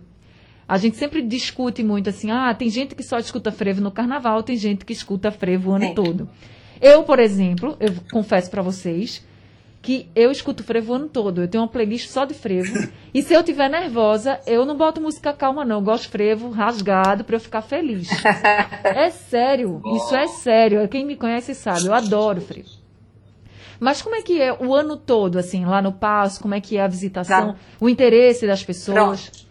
[0.66, 4.42] a gente sempre discute muito assim, ah, tem gente que só escuta frevo no carnaval,
[4.42, 6.26] tem gente que escuta frevo o ano todo.
[6.80, 9.22] Eu, por exemplo, eu confesso para vocês
[9.82, 11.42] que eu escuto frevo o ano todo.
[11.42, 12.88] Eu tenho uma playlist só de frevo.
[13.12, 15.76] e se eu tiver nervosa, eu não boto música calma, não.
[15.76, 18.08] Eu gosto de frevo rasgado para eu ficar feliz.
[18.82, 19.82] é sério.
[19.84, 20.88] Isso é sério.
[20.88, 21.84] Quem me conhece sabe.
[21.84, 22.81] Eu adoro frevo.
[23.82, 26.40] Mas como é que é o ano todo, assim, lá no Passo?
[26.40, 27.54] Como é que é a visitação?
[27.54, 27.58] Tá.
[27.80, 29.28] O interesse das pessoas?
[29.28, 29.46] Pronto.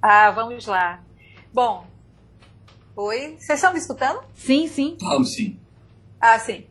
[0.00, 1.00] Ah, vamos lá.
[1.52, 1.84] Bom,
[2.94, 3.34] oi.
[3.36, 4.20] Vocês estão me escutando?
[4.36, 4.96] Sim, sim.
[5.00, 5.58] Vamos sim.
[6.20, 6.64] Ah, sim.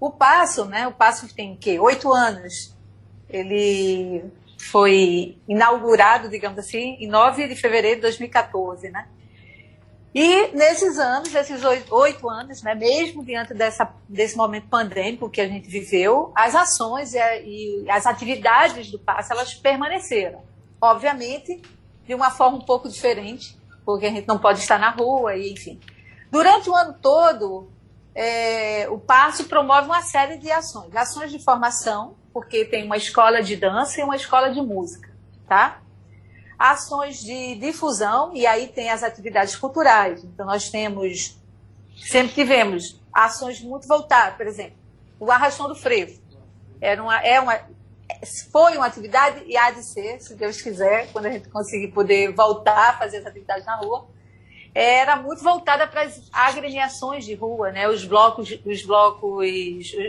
[0.00, 0.88] O Passo, né?
[0.88, 1.78] O Passo tem o quê?
[1.78, 2.74] Oito anos.
[3.30, 4.24] Ele
[4.58, 9.06] foi inaugurado, digamos assim, em 9 de fevereiro de 2014, né?
[10.14, 15.48] E nesses anos, esses oito anos, né, mesmo diante dessa, desse momento pandêmico que a
[15.48, 20.42] gente viveu, as ações e, e as atividades do passe elas permaneceram.
[20.80, 21.60] Obviamente,
[22.06, 25.52] de uma forma um pouco diferente, porque a gente não pode estar na rua, e
[25.52, 25.80] enfim.
[26.30, 27.68] Durante o ano todo,
[28.14, 30.94] é, o Passo promove uma série de ações.
[30.94, 35.10] Ações de formação, porque tem uma escola de dança e uma escola de música,
[35.48, 35.80] tá?
[36.58, 40.22] Ações de difusão, e aí tem as atividades culturais.
[40.24, 41.38] Então, nós temos,
[41.96, 44.76] sempre tivemos ações muito voltadas, por exemplo,
[45.18, 46.20] o Arrastão do Frevo.
[46.80, 47.60] Era uma, é uma,
[48.50, 52.32] foi uma atividade e há de ser, se Deus quiser, quando a gente conseguir poder
[52.32, 54.06] voltar a fazer essa atividade na rua,
[54.74, 57.88] era muito voltada para as agremiações de rua, né?
[57.88, 59.46] Os blocos, os blocos,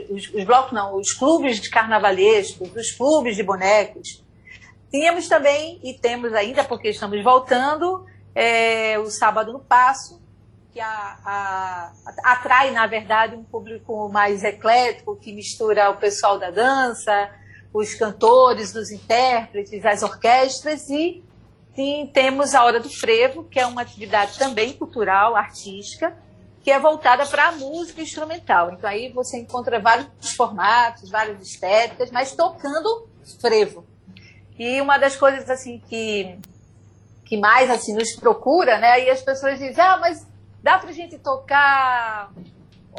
[0.09, 4.24] os, os blocos não, os clubes de carnavalescos, os clubes de bonecos,
[4.95, 10.21] Tínhamos também, e temos ainda, porque estamos voltando, é, o Sábado no Passo,
[10.71, 11.91] que a, a,
[12.23, 17.29] atrai, na verdade, um público mais eclético, que mistura o pessoal da dança,
[17.73, 21.21] os cantores, os intérpretes, as orquestras, e
[21.75, 26.17] sim, temos a Hora do Frevo, que é uma atividade também cultural, artística,
[26.63, 28.71] que é voltada para a música instrumental.
[28.71, 33.09] Então aí você encontra vários formatos, várias estéticas, mas tocando
[33.41, 33.85] frevo.
[34.57, 36.39] E uma das coisas assim que
[37.25, 39.03] que mais assim nos procura, né?
[39.05, 40.25] E as pessoas dizem: "Ah, mas
[40.61, 42.31] dá pra gente tocar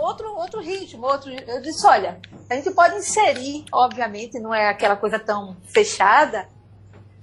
[0.00, 1.30] outro outro ritmo, outro".
[1.30, 6.48] Eu disse: "Olha, a gente pode inserir, obviamente, não é aquela coisa tão fechada,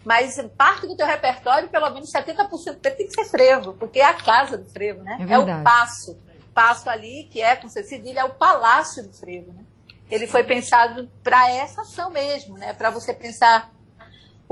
[0.03, 4.13] mas parte do teu repertório, pelo menos 70% tem que ser frevo, porque é a
[4.13, 5.17] casa do frevo, né?
[5.29, 6.17] É, é o passo.
[6.53, 9.63] Passo ali, que é com C cedilha, é o palácio do frevo, né?
[10.11, 12.73] Ele foi pensado para essa ação mesmo, né?
[12.73, 13.71] Para você pensar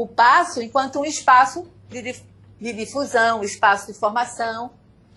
[0.01, 2.15] o passo enquanto um espaço de,
[2.59, 4.71] de difusão, espaço de formação,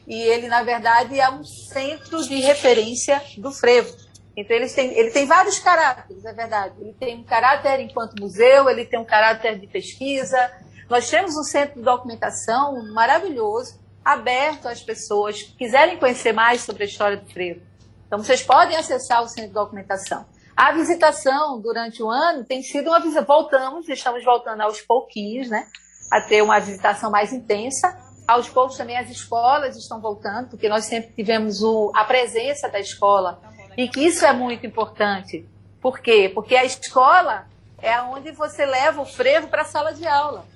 [0.06, 3.96] e ele, na verdade, é um centro de referência do frevo.
[4.36, 6.74] Então, ele tem, ele tem vários caráteres, é verdade.
[6.78, 10.52] Ele tem um caráter enquanto museu, ele tem um caráter de pesquisa.
[10.90, 16.82] Nós temos um centro de documentação maravilhoso, aberto às pessoas que quiserem conhecer mais sobre
[16.82, 17.62] a história do frevo.
[18.06, 20.26] Então, vocês podem acessar o centro de documentação.
[20.56, 23.22] A visitação durante o ano tem sido uma visita.
[23.22, 25.66] Voltamos, estamos voltando aos pouquinhos, né?
[26.12, 27.96] A ter uma visitação mais intensa.
[28.26, 32.78] Aos poucos também as escolas estão voltando, porque nós sempre tivemos o, a presença da
[32.78, 33.40] escola.
[33.76, 35.46] E que isso é muito importante.
[35.80, 36.30] Por quê?
[36.32, 37.46] Porque a escola
[37.82, 40.46] é onde você leva o frevo para a sala de aula.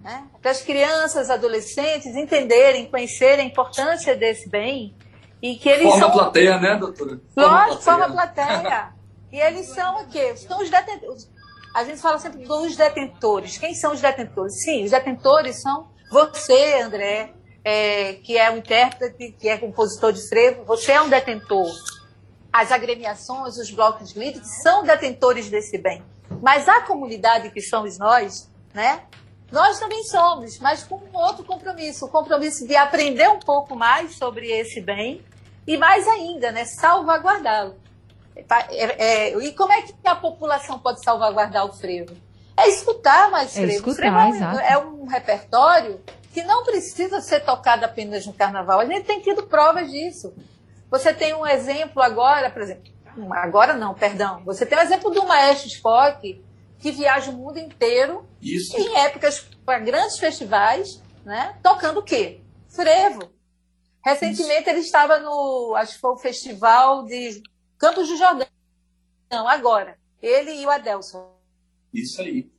[0.00, 0.24] Né?
[0.40, 4.94] Para as crianças, adolescentes entenderem, conhecerem a importância desse bem
[5.42, 6.10] e que eles forma são...
[6.12, 7.20] plateia, né, doutora?
[7.34, 7.98] Forma Lógico, plateia.
[7.98, 8.92] forma plateia.
[9.30, 10.36] E eles são o quê?
[10.36, 11.30] São os detentores.
[11.74, 13.58] A gente fala sempre dos detentores.
[13.58, 14.62] Quem são os detentores?
[14.62, 20.26] Sim, os detentores são você, André, é, que é um intérprete, que é compositor de
[20.26, 21.70] frevo, você é um detentor.
[22.52, 26.02] As agremiações, os blocos de líder são detentores desse bem.
[26.40, 29.02] Mas a comunidade que somos nós, né?
[29.50, 34.14] Nós também somos, mas com um outro compromisso, o compromisso de aprender um pouco mais
[34.14, 35.22] sobre esse bem
[35.66, 37.76] e mais ainda, né, salvaguardá-lo.
[38.70, 42.14] É, é, e como é que a população pode salvaguardar o frevo?
[42.56, 43.88] é escutar mais É frevo.
[43.88, 43.94] escutar,
[44.30, 46.00] frevo é um- é um repertório
[46.32, 48.80] que não precisa ser tocado apenas no carnaval.
[48.80, 50.34] A gente tem tido provas disso.
[50.90, 52.90] Você tem um exemplo agora, por exemplo,
[53.32, 54.42] agora não, perdão.
[54.44, 56.44] Você tem um exemplo do maestro Spock
[56.80, 58.76] que viaja o mundo inteiro Isso.
[58.76, 61.54] em épocas para grandes festivais, né?
[61.62, 62.40] Tocando o quê?
[62.68, 63.30] Frevo.
[64.04, 67.40] Recentemente ele estava no, acho que foi o festival de
[67.78, 68.46] Campos do Jordão.
[69.30, 69.96] Não, agora.
[70.20, 71.30] Ele e o Adelson.
[71.94, 72.50] Isso aí.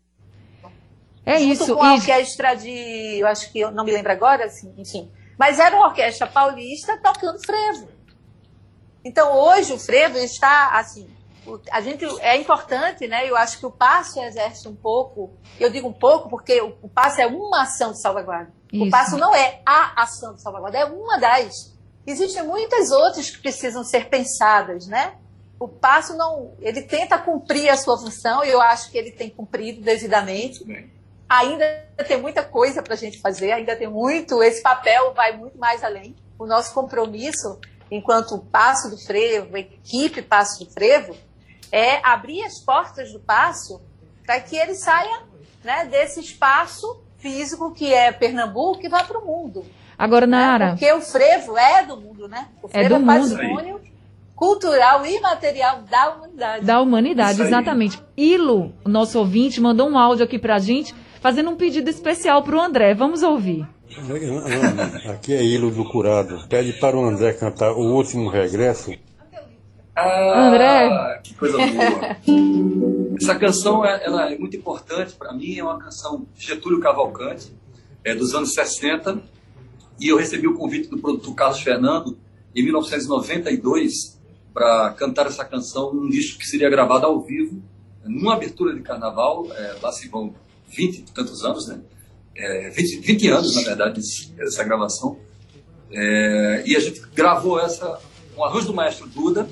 [1.25, 1.75] É junto isso.
[1.75, 5.12] com a orquestra de, eu acho que eu não me lembro agora, assim, enfim.
[5.38, 7.88] Mas era uma orquestra paulista tocando frevo.
[9.03, 11.10] Então hoje o frevo está assim,
[11.45, 13.29] o- a gente é importante, né?
[13.29, 15.34] Eu acho que o passo exerce um pouco.
[15.60, 18.51] Eu digo um pouco porque o, o passo é uma ação de salvaguarda.
[18.73, 18.89] O Isso.
[18.91, 21.77] passo não é a ação de salvaguarda, é uma das.
[22.09, 25.15] Existem muitas outras que precisam ser pensadas, né?
[25.59, 29.29] O passo não, ele tenta cumprir a sua função e eu acho que ele tem
[29.29, 30.63] cumprido devidamente
[31.29, 34.41] ainda tem muita coisa para a gente fazer, ainda tem muito.
[34.41, 36.15] Esse papel vai muito mais além.
[36.39, 37.59] O nosso compromisso,
[37.91, 41.15] enquanto Passo do Frevo, equipe Passo do Frevo,
[41.71, 43.79] é abrir as portas do Passo
[44.25, 45.21] para que ele saia
[45.63, 49.63] né, desse espaço físico que é Pernambuco e vá para o mundo.
[49.99, 50.38] Agora, né?
[50.38, 52.47] Nara, Porque o frevo é do mundo, né?
[52.63, 53.29] O É frevo do é, mundo.
[53.29, 53.81] patrimônio
[54.33, 56.65] cultural e material da humanidade.
[56.65, 57.47] da humanidade, Isso aí.
[57.49, 58.01] exatamente.
[58.15, 62.93] Ilo, nosso ouvinte, mandou um áudio aqui pra gente, fazendo um pedido especial pro André.
[62.93, 63.67] Vamos ouvir.
[65.12, 66.47] Aqui é Ilo do Curado.
[66.47, 68.93] Pede para o André cantar O Último Regresso.
[69.95, 71.19] Ah, André.
[71.23, 72.17] Que coisa boa.
[73.19, 75.57] Essa canção é, ela é muito importante para mim.
[75.57, 77.51] É uma canção de Getúlio Cavalcante,
[78.05, 79.19] é dos anos 60.
[79.99, 82.17] E eu recebi o convite do produtor Carlos Fernando
[82.55, 84.19] em 1992
[84.53, 87.62] para cantar essa canção num disco que seria gravado ao vivo,
[88.03, 89.47] numa abertura de carnaval.
[89.53, 90.33] É, lá se vão
[90.69, 91.79] 20 e tantos anos, né?
[92.35, 94.01] É, 20, 20 anos, na verdade,
[94.39, 95.17] essa gravação.
[95.91, 97.99] É, e a gente gravou essa
[98.35, 99.49] com arranjo do maestro Duda.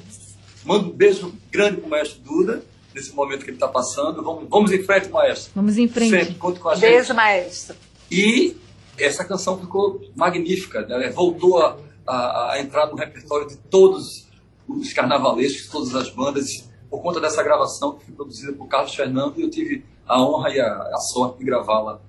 [0.63, 4.23] Manda um beijo grande pro maestro Duda, nesse momento que ele está passando.
[4.23, 5.51] Vamos, vamos em frente, maestro.
[5.55, 6.12] Vamos em frente.
[6.12, 6.89] Sempre, com a gente.
[6.89, 7.75] Beijo, maestro.
[8.10, 8.55] E
[8.99, 11.10] essa canção ficou magnífica, né?
[11.10, 14.27] voltou a, a- a entrar no repertório de todos
[14.67, 19.33] os carnavalescos, todas as bandas, por conta dessa gravação que foi produzida por Carlos Fernando
[19.38, 21.99] e eu tive a honra e a, a sorte de gravá-la.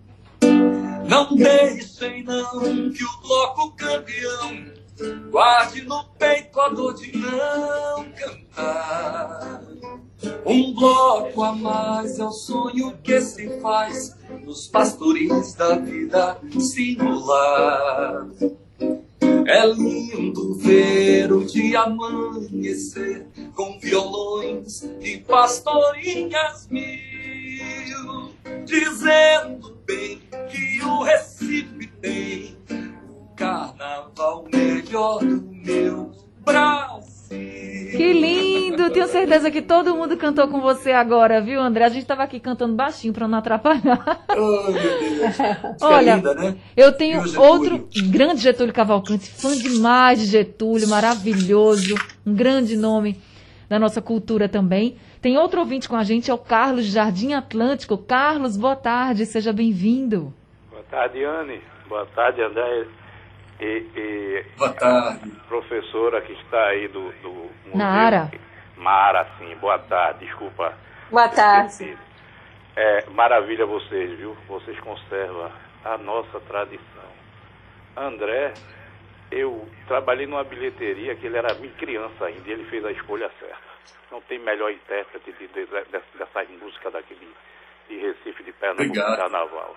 [1.08, 4.66] Não deixem não que o bloco campeão
[5.30, 9.62] guarde no peito a dor de não cantar.
[10.44, 18.28] Um bloco a mais é o sonho que se faz nos pastoris da vida singular.
[19.46, 28.32] É lindo ver o dia amanhecer com violões e pastorinhas mil,
[28.64, 32.56] dizendo bem que o Recife tem
[33.08, 35.37] o carnaval melhor do
[38.88, 38.94] lindo!
[38.94, 41.84] Tenho certeza que todo mundo cantou com você agora, viu, André?
[41.84, 44.24] A gente tava aqui cantando baixinho pra não atrapalhar.
[44.30, 45.36] Oh, meu Deus.
[45.36, 46.56] Fica Olha, linda, né?
[46.76, 51.94] Eu tenho outro grande Getúlio Cavalcante, fã demais de Getúlio, maravilhoso,
[52.26, 53.18] um grande nome
[53.68, 54.96] da nossa cultura também.
[55.20, 57.98] Tem outro ouvinte com a gente, é o Carlos Jardim Atlântico.
[57.98, 60.32] Carlos, boa tarde, seja bem-vindo.
[60.70, 61.60] Boa tarde, Anne.
[61.88, 62.86] Boa tarde, André.
[63.60, 65.32] E, e Boa tarde.
[65.44, 67.74] a professora que está aí do, do museu.
[67.74, 68.30] Nara.
[68.78, 69.54] Mara, sim.
[69.56, 70.24] Boa tarde.
[70.26, 70.72] Desculpa.
[71.10, 71.96] Boa tarde.
[72.76, 74.36] É, maravilha vocês, viu?
[74.46, 75.50] Vocês conservam
[75.84, 77.08] a nossa tradição.
[77.96, 78.54] André,
[79.30, 83.56] eu trabalhei numa bilheteria que ele era criança ainda e ele fez a escolha certa.
[84.10, 85.84] Não tem melhor intérprete de, de, de-
[86.18, 87.34] dessas músicas daquele
[87.88, 89.16] de Recife, de Pernambuco, Obrigado.
[89.16, 89.76] Carnaval.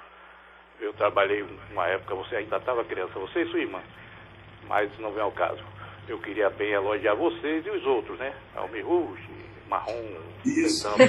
[0.80, 3.80] Eu trabalhei uma época, você ainda estava criança, você e sua irmã,
[4.68, 5.64] mas não vem ao caso.
[6.08, 8.34] Eu queria bem elogiar vocês e os outros, né?
[8.56, 9.30] Almir Ruge,
[9.70, 10.90] Marrom, Isso.
[10.98, 11.06] né?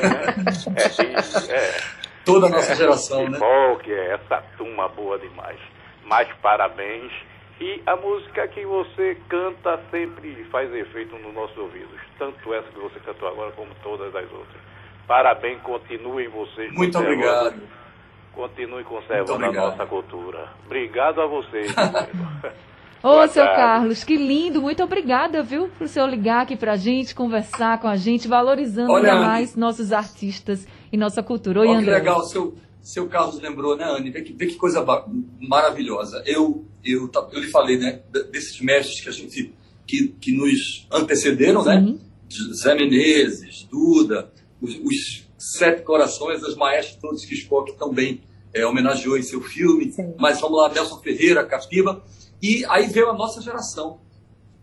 [1.50, 1.80] É, é.
[2.24, 3.38] Toda a nossa geração, né?
[3.82, 5.58] Que é essa turma boa demais.
[6.04, 7.12] Mais parabéns.
[7.60, 12.00] E a música que você canta sempre faz efeito nos nossos ouvidos.
[12.18, 14.60] Tanto essa que você cantou agora, como todas as outras.
[15.06, 16.72] Parabéns, continuem vocês.
[16.72, 17.60] Muito obrigado.
[18.32, 20.48] Continue conservando a nossa cultura.
[20.64, 21.72] Obrigado a vocês.
[23.02, 23.56] Ô, Boa seu tarde.
[23.60, 27.96] Carlos, que lindo, muito obrigada, viu, por seu ligar aqui pra gente, conversar com a
[27.96, 31.60] gente, valorizando Olha, ainda mais nossos artistas e nossa cultura.
[31.60, 31.94] Oi, Olha que André.
[31.98, 34.10] legal, o seu, seu Carlos lembrou, né, Anne?
[34.10, 34.84] Vê que, vê que coisa
[35.40, 36.22] maravilhosa.
[36.26, 38.00] Eu, eu, ta- eu lhe falei, né,
[38.30, 39.52] desses mestres que a gente,
[39.86, 41.80] que, que nos antecederam, né?
[41.80, 42.00] Sim.
[42.54, 44.30] Zé Menezes, Duda,
[44.60, 48.20] os, os Sete Corações, as maestras todos que Spock também
[48.54, 49.90] é, homenageou em seu filme.
[49.90, 50.14] Sim.
[50.18, 52.02] Mas vamos lá, Nelson Ferreira, Capiba.
[52.42, 54.00] E aí veio a nossa geração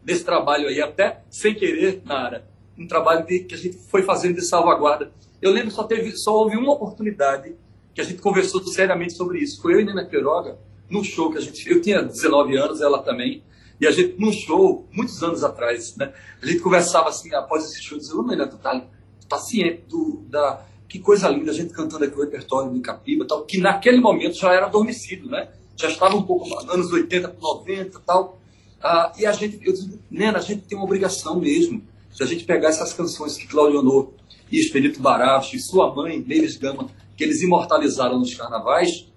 [0.03, 2.45] desse trabalho aí, até sem querer, Nara,
[2.77, 5.13] um trabalho de, que a gente foi fazendo de salvaguarda.
[5.41, 7.55] Eu lembro só teve, só houve uma oportunidade
[7.93, 9.61] que a gente conversou seriamente sobre isso.
[9.61, 10.59] Foi eu e Nena Queiroga,
[10.89, 11.69] num show que a gente.
[11.69, 13.43] Eu tinha 19 anos, ela também.
[13.79, 16.13] E a gente, num show, muitos anos atrás, né?
[16.41, 18.77] A gente conversava assim, após esse show, dizia, ô Nena, tu tá,
[19.21, 20.65] tu tá ciente do, da.
[20.87, 24.35] Que coisa linda a gente cantando aqui o repertório do Capiba tal, que naquele momento
[24.35, 25.47] já era adormecido, né?
[25.79, 28.37] Já estava um pouco anos 80 para 90 tal.
[28.81, 32.25] Ah, e a gente, eu disse, Nena, a gente tem uma obrigação mesmo se a
[32.25, 34.09] gente pegar essas canções que Claudio Honor
[34.51, 39.07] e Espírito Baracho e sua mãe, Neves Gama, que eles imortalizaram nos carnavais,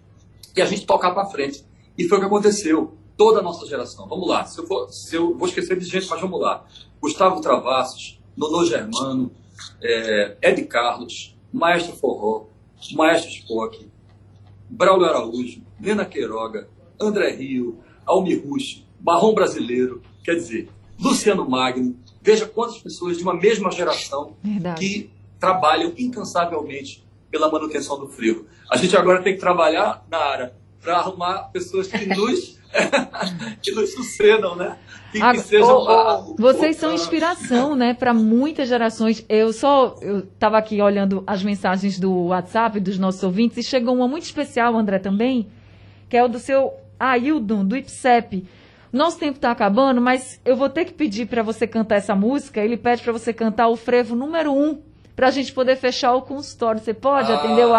[0.55, 1.65] e a gente tocar para frente.
[1.99, 2.97] E foi o que aconteceu.
[3.17, 4.07] Toda a nossa geração.
[4.07, 4.45] Vamos lá.
[4.45, 6.65] Se eu, for, se eu vou esquecer de gente, mas vamos lá.
[7.01, 9.33] Gustavo Travassos, Nono Germano,
[9.83, 12.47] é, Ed Carlos, Maestro Forró,
[12.93, 13.89] Maestro Spock,
[14.73, 16.67] Braulio Araújo, Nena Queiroga,
[16.99, 20.69] André Rio, Almir Rush, Marrom Brasileiro, quer dizer,
[20.99, 21.95] Luciano Magno.
[22.23, 24.81] Veja quantas pessoas de uma mesma geração Verdade.
[24.81, 28.47] que trabalham incansavelmente pela manutenção do frevo.
[28.71, 32.59] A gente agora tem que trabalhar na área para arrumar pessoas que nos,
[33.63, 34.77] que nos sucedam, né?
[35.15, 39.25] E que Ah, sejam ô, ô, a- Vocês são inspiração, né, para muitas gerações.
[39.29, 43.95] Eu só eu estava aqui olhando as mensagens do WhatsApp dos nossos ouvintes e chegou
[43.95, 45.49] uma muito especial, André também,
[46.09, 48.47] que é o do seu Aildon do IPSEP.
[48.93, 52.61] Nosso tempo está acabando, mas eu vou ter que pedir para você cantar essa música.
[52.61, 54.79] Ele pede para você cantar o frevo número um,
[55.17, 56.81] para a gente poder fechar o consultório.
[56.81, 57.73] Você pode atender o,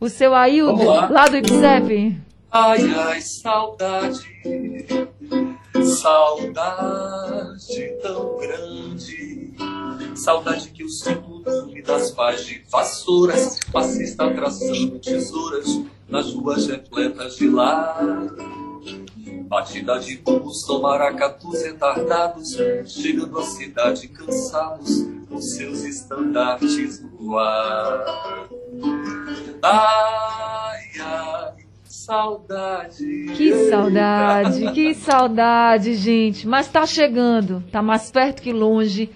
[0.00, 1.08] o seu Vamos lá.
[1.08, 2.16] lá do IPSEP?
[2.50, 4.24] Ai, ai, saudade,
[6.00, 9.54] saudade tão grande,
[10.14, 15.66] saudade que o me das pás de vassouras, fascista traçando tesouras
[16.08, 17.98] nas ruas repletas de lar.
[19.48, 28.48] Batida de bombos, são maracatus retardados, chegando à cidade cansados, com seus estandartes no ar.
[29.62, 31.55] Ai, ai,
[32.06, 33.26] saudade.
[33.36, 36.46] Que saudade, que saudade, gente.
[36.46, 39.10] Mas tá chegando, tá mais perto que longe.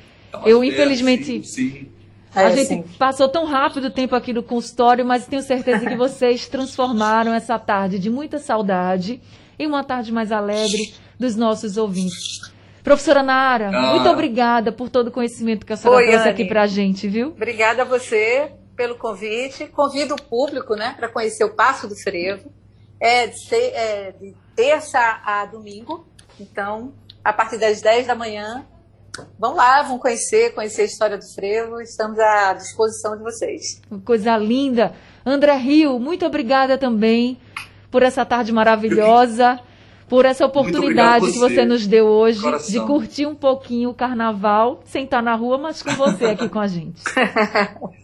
[0.45, 1.89] Eu, infelizmente, Sim, sim.
[2.35, 2.85] a É, gente sim.
[2.99, 7.59] passou tão rápido o tempo aqui no consultório, mas tenho certeza que vocês transformaram essa
[7.59, 9.21] tarde de muita saudade
[9.59, 12.41] em uma tarde mais alegre dos nossos ouvintes.
[12.83, 13.91] Professora Nara, Ah.
[13.95, 16.31] muito obrigada por todo o conhecimento que a senhora Oi, trouxe Anne.
[16.33, 17.29] aqui pra gente, viu?
[17.29, 19.67] Obrigada a você pelo convite.
[19.67, 22.51] Convido o público né, para conhecer o Passo do Frevo.
[23.01, 26.07] É de, se- é de terça a domingo.
[26.39, 26.93] Então,
[27.25, 28.67] a partir das 10 da manhã,
[29.39, 31.81] vão lá, vão conhecer, conhecer a história do frevo.
[31.81, 33.81] Estamos à disposição de vocês.
[34.05, 34.93] Coisa linda.
[35.25, 37.39] André Rio, muito obrigada também
[37.91, 39.59] por essa tarde maravilhosa,
[40.09, 42.71] por essa oportunidade obrigado que você, você nos deu hoje coração.
[42.71, 46.59] de curtir um pouquinho o carnaval, sem estar na rua, mas com você aqui com
[46.61, 47.03] a gente.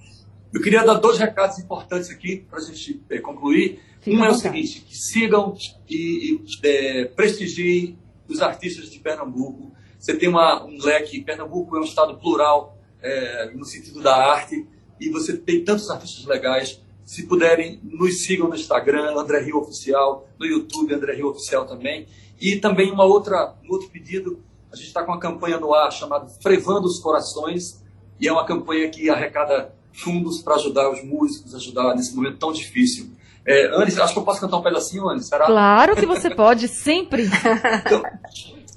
[0.57, 3.79] Eu queria dar dois recados importantes aqui para a gente eh, concluir.
[4.07, 5.55] Um é o seguinte: que sigam
[5.87, 9.75] e, eh, prestigiem os artistas de Pernambuco.
[9.99, 11.21] Você tem uma, um leque.
[11.21, 14.67] Pernambuco é um estado plural eh, no sentido da arte
[14.99, 16.83] e você tem tantos artistas legais.
[17.05, 22.07] Se puderem, nos sigam no Instagram, André Rio Oficial, no YouTube, André Rio Oficial também.
[22.41, 24.43] E também uma outra, um outro pedido:
[24.73, 27.85] a gente está com uma campanha no ar chamada Frevando os Corações,
[28.19, 32.53] e é uma campanha que arrecada fundos para ajudar os músicos, ajudar nesse momento tão
[32.53, 33.11] difícil.
[33.47, 35.47] É, Anne, acho que eu posso cantar um pedacinho, Anne, será?
[35.47, 37.29] Claro que você pode, sempre.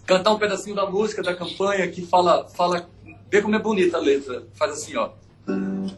[0.06, 2.90] Cantar um pedacinho da música da campanha que fala, fala,
[3.30, 4.44] vê como é bonita a letra.
[4.56, 5.12] Faz assim, ó.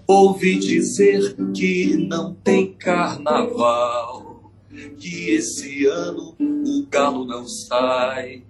[0.06, 4.31] Ouvi dizer que não tem carnaval,
[4.98, 8.44] que esse ano o galo não sai,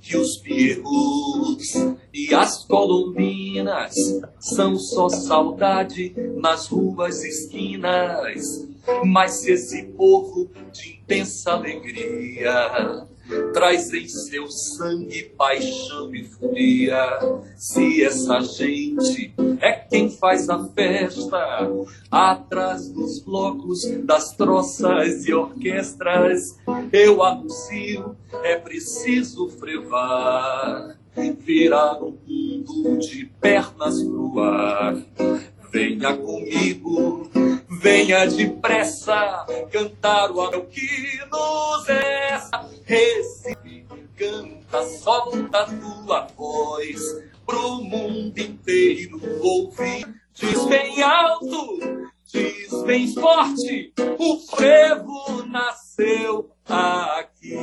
[0.00, 1.74] que os pierros
[2.12, 3.94] e as colombinas
[4.38, 8.66] são só saudade nas ruas esquinas.
[9.04, 13.06] Mas se esse povo de intensa alegria
[13.52, 17.18] traz em seu sangue paixão e fúria.
[17.56, 21.68] Se essa gente é quem faz a festa,
[22.10, 26.58] atrás dos blocos, das troças e orquestras,
[26.92, 30.96] eu anuncio, é preciso frevar,
[31.38, 34.96] virar um mundo de pernas pro ar.
[35.70, 37.28] Venha comigo,
[37.68, 42.66] venha depressa, cantar o anel que nos essa.
[42.84, 43.84] Recife,
[44.66, 47.00] canta, solta a tua voz
[47.46, 50.06] pro mundo inteiro ouvir.
[50.34, 51.78] Diz bem alto,
[52.26, 57.56] diz bem forte, o frevo nasceu aqui.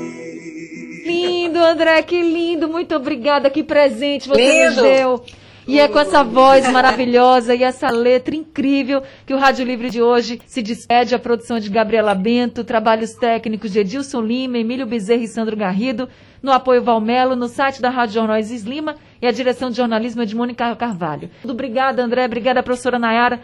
[1.06, 2.68] Lindo, André, que lindo.
[2.68, 3.49] Muito obrigada.
[3.49, 4.76] Que presente você Lindo.
[4.76, 5.24] nos deu.
[5.66, 10.01] E é com essa voz maravilhosa e essa letra incrível que o Rádio Livre de
[10.01, 11.16] hoje se despede.
[11.16, 16.10] A produção de Gabriela Bento, trabalhos técnicos de Edilson Lima, Emílio Bezerra e Sandro Garrido,
[16.43, 20.21] no apoio Valmelo, no site da Rádio Jornal Isis Lima e a direção de jornalismo
[20.21, 21.31] é de Mônica Carvalho.
[21.43, 22.25] Obrigada, André.
[22.25, 23.39] Obrigada, professora Nayara.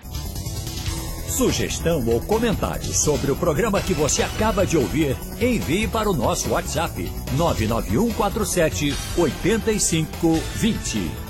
[1.30, 6.50] Sugestão ou comentário sobre o programa que você acaba de ouvir, envie para o nosso
[6.50, 11.29] WhatsApp 99147 8520.